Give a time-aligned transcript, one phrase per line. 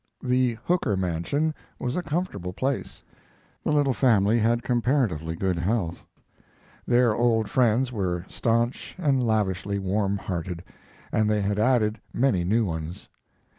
[0.23, 3.03] The Hooker mansion was a comfortable place.
[3.63, 6.07] The little family had comparatively good health.
[6.87, 10.63] Their old friends were stanch and lavishly warm hearted,
[11.11, 13.09] and they had added many new ones.